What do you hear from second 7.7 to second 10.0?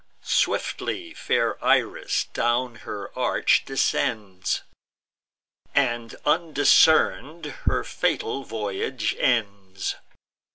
fatal voyage ends.